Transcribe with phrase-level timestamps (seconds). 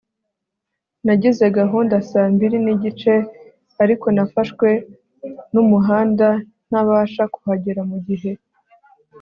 [1.05, 3.13] Nagize gahunda saa mbiri nigice
[3.83, 4.69] ariko nafashwe
[5.51, 6.27] numuhanda
[6.69, 8.31] ntabasha kuhagera mugihe